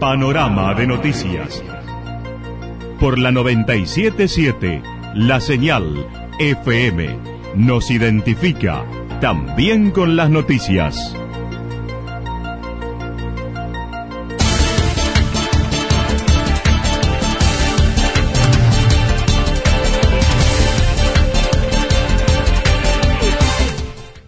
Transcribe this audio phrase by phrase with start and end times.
[0.00, 1.60] Panorama de noticias.
[3.00, 4.80] Por la 977,
[5.14, 6.06] la señal
[6.38, 7.18] FM
[7.56, 8.84] nos identifica
[9.20, 11.16] también con las noticias.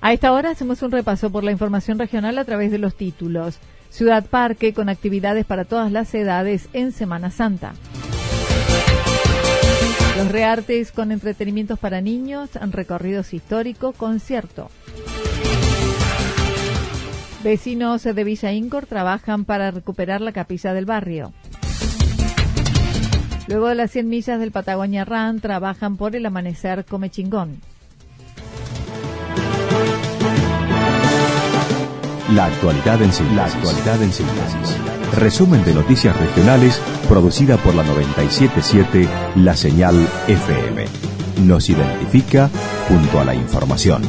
[0.00, 3.60] A esta hora hacemos un repaso por la información regional a través de los títulos.
[3.90, 7.74] Ciudad Parque con actividades para todas las edades en Semana Santa.
[10.16, 14.70] Los reartes con entretenimientos para niños, recorridos históricos, concierto.
[17.42, 21.32] Vecinos de Villa Incor trabajan para recuperar la capilla del barrio.
[23.48, 27.60] Luego de las 100 millas del Patagonia Run, trabajan por el amanecer Come Chingón.
[32.34, 33.36] La actualidad en síntesis.
[33.36, 34.78] La actualidad en síntesis.
[35.18, 39.96] Resumen de noticias regionales producida por la 977 La Señal
[40.28, 40.84] FM.
[41.44, 42.48] Nos identifica
[42.86, 44.02] junto a la información.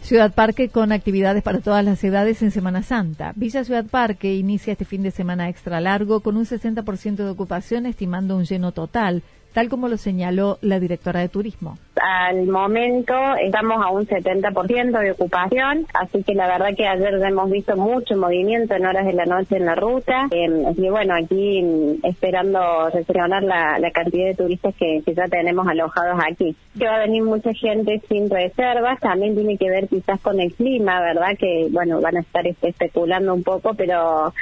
[0.00, 3.32] Ciudad Parque con actividades para todas las edades en Semana Santa.
[3.36, 7.86] Villa Ciudad Parque inicia este fin de semana extra largo con un 60% de ocupación,
[7.86, 9.22] estimando un lleno total
[9.52, 11.78] tal como lo señaló la directora de turismo.
[12.00, 17.50] Al momento estamos a un 70% de ocupación, así que la verdad que ayer hemos
[17.50, 20.28] visto mucho movimiento en horas de la noche en la ruta.
[20.30, 26.18] Eh, y bueno, aquí mm, esperando recepcionar la, cantidad de turistas que, ya tenemos alojados
[26.26, 26.56] aquí.
[26.78, 30.52] Que va a venir mucha gente sin reservas, también tiene que ver quizás con el
[30.54, 31.36] clima, ¿verdad?
[31.38, 34.32] Que bueno, van a estar especulando un poco, pero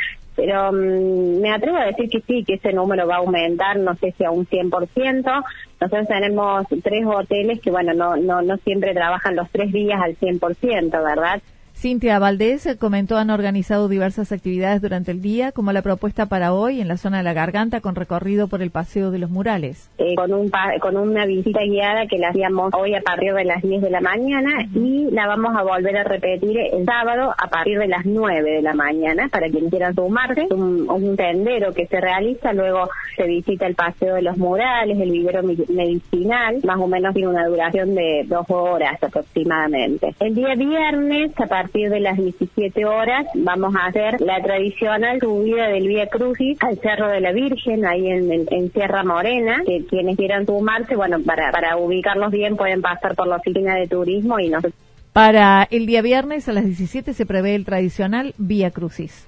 [0.41, 3.95] pero mm, me atrevo a decir que sí, que ese número va a aumentar, no
[3.97, 5.45] sé si a un 100%.
[5.81, 10.17] Nosotros tenemos tres hoteles que, bueno, no, no, no siempre trabajan los tres días al
[10.17, 11.43] 100%, ¿verdad?
[11.81, 16.83] Cintia Valdés comentó han organizado diversas actividades durante el día, como la propuesta para hoy
[16.83, 19.91] en la zona de la Garganta con recorrido por el Paseo de los Murales.
[19.97, 23.63] Eh, con, un con una visita guiada que la hacíamos hoy a partir de las
[23.63, 27.79] 10 de la mañana y la vamos a volver a repetir el sábado a partir
[27.79, 30.49] de las 9 de la mañana para quien quiera sumarse.
[30.51, 35.13] Un, un tendero que se realiza, luego se visita el Paseo de los Murales, el
[35.13, 40.15] vivero medicinal, más o menos tiene una duración de dos horas aproximadamente.
[40.21, 45.21] El día viernes, a partir partir de las 17 horas vamos a hacer la tradicional
[45.21, 50.17] subida del Vía Crucis al Cerro de la Virgen, ahí en, Sierra Morena, que quienes
[50.17, 54.49] quieran sumarse, bueno, para, para ubicarlos bien pueden pasar por la oficina de turismo y
[54.49, 54.65] nos...
[55.13, 59.27] Para el día viernes a las 17 se prevé el tradicional Vía Crucis.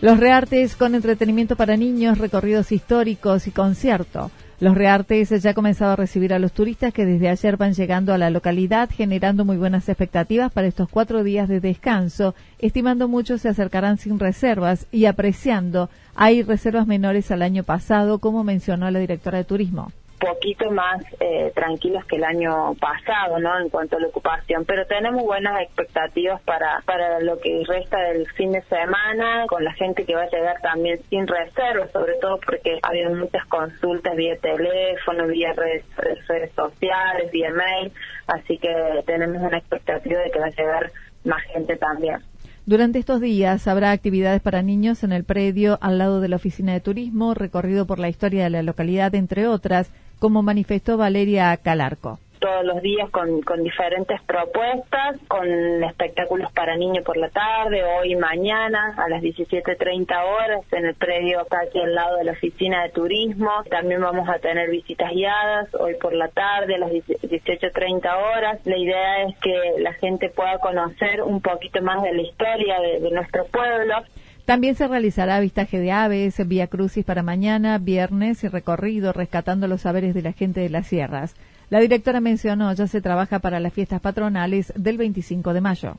[0.00, 4.30] Los reartes con entretenimiento para niños, recorridos históricos y concierto.
[4.62, 8.14] Los Reartes ya ha comenzado a recibir a los turistas que desde ayer van llegando
[8.14, 13.40] a la localidad, generando muy buenas expectativas para estos cuatro días de descanso, estimando muchos
[13.40, 15.90] se acercarán sin reservas y apreciando.
[16.14, 19.90] Hay reservas menores al año pasado, como mencionó la directora de turismo
[20.22, 23.58] poquito más eh, tranquilos que el año pasado, ¿no?
[23.58, 28.26] En cuanto a la ocupación, pero tenemos buenas expectativas para para lo que resta del
[28.32, 32.38] fin de semana, con la gente que va a llegar también sin reservas, sobre todo
[32.38, 37.92] porque ha habido muchas consultas vía teléfono, vía redes, redes sociales, vía mail,
[38.28, 38.72] así que
[39.04, 40.92] tenemos una expectativa de que va a llegar
[41.24, 42.18] más gente también.
[42.64, 46.72] Durante estos días habrá actividades para niños en el predio al lado de la oficina
[46.72, 49.90] de turismo, recorrido por la historia de la localidad, entre otras,
[50.22, 55.46] como manifestó Valeria Calarco todos los días con, con diferentes propuestas, con
[55.84, 60.94] espectáculos para niños por la tarde, hoy y mañana a las 17.30 horas en el
[60.96, 63.50] predio está aquí al lado de la oficina de turismo.
[63.70, 68.60] También vamos a tener visitas guiadas hoy por la tarde a las 18.30 horas.
[68.64, 73.10] La idea es que la gente pueda conocer un poquito más de la historia de
[73.10, 74.02] nuestro pueblo.
[74.44, 79.82] También se realizará avistaje de aves, vía crucis para mañana, viernes y recorrido rescatando los
[79.82, 81.34] saberes de la gente de las sierras.
[81.70, 85.96] La directora mencionó ya se trabaja para las fiestas patronales del 25 de mayo.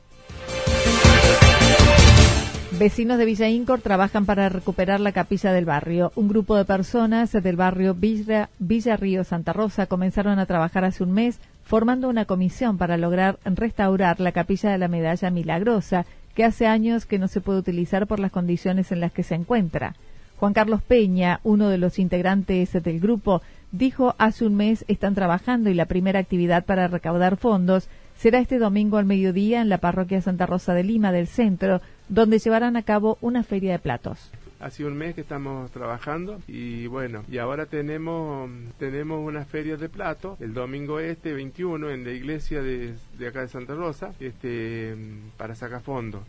[2.78, 6.12] Vecinos de Villa Incor trabajan para recuperar la capilla del barrio.
[6.16, 11.04] Un grupo de personas del barrio Villa, Villa Río Santa Rosa comenzaron a trabajar hace
[11.04, 16.44] un mes formando una comisión para lograr restaurar la capilla de la Medalla Milagrosa, que
[16.44, 19.94] hace años que no se puede utilizar por las condiciones en las que se encuentra.
[20.36, 23.40] Juan Carlos Peña, uno de los integrantes del grupo,
[23.72, 28.58] dijo hace un mes están trabajando y la primera actividad para recaudar fondos será este
[28.58, 32.82] domingo al mediodía en la parroquia Santa Rosa de Lima del centro, donde llevarán a
[32.82, 34.30] cabo una feria de platos.
[34.64, 39.90] Hace un mes que estamos trabajando y bueno, y ahora tenemos tenemos una feria de
[39.90, 42.94] platos el domingo este 21 en la iglesia de,
[43.28, 44.96] acá de Santa Rosa, este
[45.36, 46.22] para sacar fondos,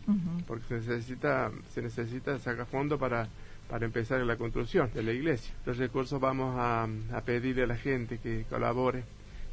[0.46, 3.26] porque se necesita se necesita sacar fondos para
[3.70, 5.54] para empezar la construcción de la iglesia.
[5.64, 6.86] Los recursos vamos a,
[7.24, 9.04] pedirle a la gente que colabore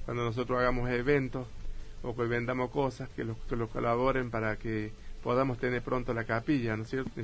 [0.03, 1.47] cuando nosotros hagamos eventos
[2.01, 4.91] o que vendamos cosas, que los, que los colaboren para que
[5.23, 7.21] podamos tener pronto la capilla, ¿no es cierto?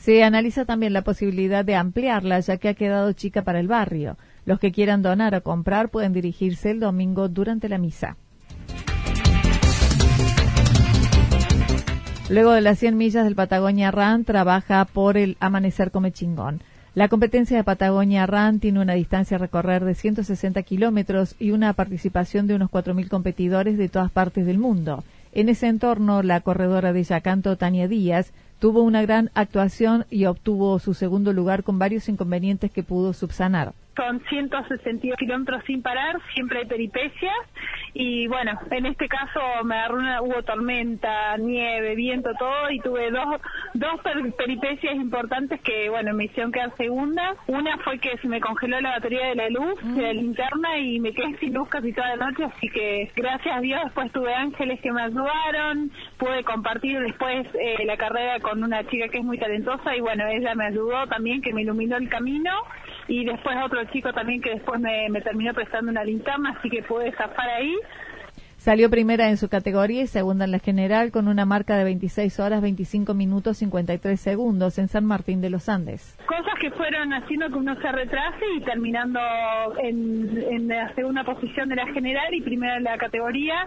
[0.00, 4.16] Se analiza también la posibilidad de ampliarla, ya que ha quedado chica para el barrio.
[4.46, 8.16] Los que quieran donar o comprar pueden dirigirse el domingo durante la misa.
[12.30, 16.62] Luego de las 100 millas del Patagonia Run, trabaja por el Amanecer Come Chingón.
[16.94, 21.74] La competencia de Patagonia Run tiene una distancia a recorrer de 160 kilómetros y una
[21.74, 25.04] participación de unos 4.000 competidores de todas partes del mundo.
[25.32, 30.78] En ese entorno, la corredora de Yacanto, Tania Díaz, tuvo una gran actuación y obtuvo
[30.78, 33.72] su segundo lugar con varios inconvenientes que pudo subsanar.
[33.96, 37.34] Son 162 kilómetros sin parar, siempre hay peripecias
[37.94, 43.10] y bueno, en este caso me agarró una, hubo tormenta, nieve, viento, todo y tuve
[43.10, 43.40] dos,
[43.74, 44.00] dos
[44.36, 47.34] peripecias importantes que bueno, me hicieron quedar segunda.
[47.46, 51.00] Una fue que se me congeló la batería de la luz, de la linterna y
[51.00, 54.34] me quedé sin luz casi toda la noche, así que gracias a Dios después tuve
[54.34, 59.24] ángeles que me ayudaron, pude compartir después eh, la carrera con una chica que es
[59.24, 62.50] muy talentosa y bueno, ella me ayudó también, que me iluminó el camino
[63.10, 67.10] y después otro chico también que después me, terminó prestando una linterna, así que pude
[67.12, 67.74] zafar ahí.
[68.56, 72.38] Salió primera en su categoría y segunda en la general con una marca de 26
[72.38, 76.16] horas 25 minutos 53 segundos en San Martín de los Andes.
[76.26, 79.18] Cosas que fueron haciendo que uno se retrase y terminando
[79.82, 83.66] en, en la segunda posición de la general y primera en la categoría.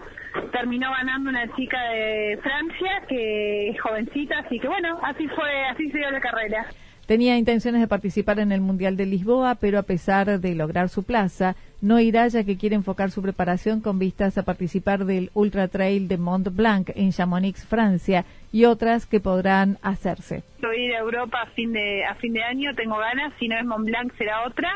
[0.52, 5.90] Terminó ganando una chica de Francia que es jovencita, así que bueno, así fue, así
[5.90, 6.66] se dio la carrera.
[7.06, 11.02] Tenía intenciones de participar en el Mundial de Lisboa, pero a pesar de lograr su
[11.02, 15.68] plaza, no irá ya que quiere enfocar su preparación con vistas a participar del Ultra
[15.68, 20.44] Trail de Mont Blanc en Chamonix, Francia, y otras que podrán hacerse.
[20.62, 23.58] Voy ir a Europa a fin de, a fin de año, tengo ganas, si no
[23.58, 24.70] es Mont Blanc será otra,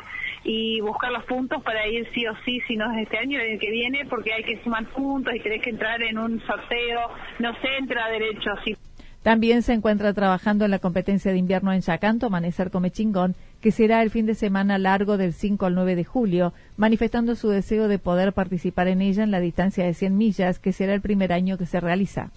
[0.44, 3.58] y buscar los puntos para ir sí o sí, si no es este año, el
[3.58, 7.08] que viene, porque hay que sumar puntos y tenés que entrar en un sorteo,
[7.38, 8.76] no se entra derecho, sí.
[9.22, 13.72] También se encuentra trabajando en la competencia de invierno en Yacanto, Amanecer Come Chingón, que
[13.72, 17.88] será el fin de semana largo del 5 al 9 de julio, manifestando su deseo
[17.88, 21.32] de poder participar en ella en la distancia de 100 millas, que será el primer
[21.32, 22.30] año que se realiza.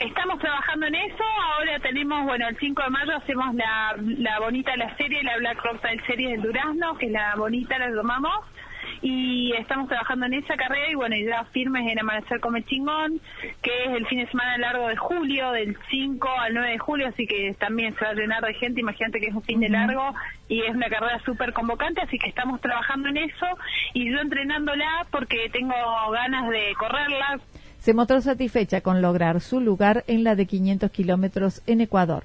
[0.00, 1.24] Estamos trabajando en eso.
[1.54, 5.78] Ahora tenemos, bueno, el 5 de mayo hacemos la, bonita la serie, la Black Rock
[5.78, 8.32] Style Series del Durazno, que es la bonita, la tomamos
[9.02, 13.20] y estamos trabajando en esa carrera y bueno, ya firmes en Amanecer Come Chingón,
[13.62, 17.08] que es el fin de semana largo de julio, del 5 al 9 de julio,
[17.08, 19.68] así que también se va a llenar de gente, imagínate que es un fin de
[19.68, 20.14] largo
[20.48, 23.46] y es una carrera súper convocante, así que estamos trabajando en eso
[23.94, 25.74] y yo entrenándola porque tengo
[26.12, 27.40] ganas de correrla.
[27.78, 32.24] Se mostró satisfecha con lograr su lugar en la de 500 kilómetros en Ecuador.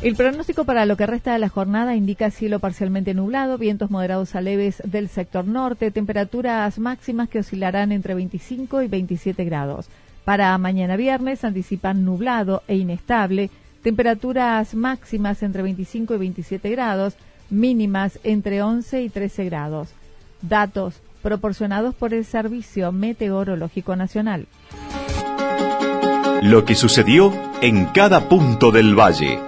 [0.00, 4.36] El pronóstico para lo que resta de la jornada indica cielo parcialmente nublado, vientos moderados
[4.36, 9.88] a leves del sector norte, temperaturas máximas que oscilarán entre 25 y 27 grados.
[10.24, 13.50] Para mañana viernes anticipan nublado e inestable,
[13.82, 17.14] temperaturas máximas entre 25 y 27 grados,
[17.50, 19.88] mínimas entre 11 y 13 grados.
[20.42, 24.46] Datos proporcionados por el Servicio Meteorológico Nacional.
[26.42, 29.47] Lo que sucedió en cada punto del valle.